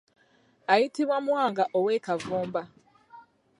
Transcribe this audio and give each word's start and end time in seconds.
Ayitibwa 0.71 1.17
Mwanga 1.25 1.63
ow'e 1.77 1.97
Kavumba. 2.05 2.61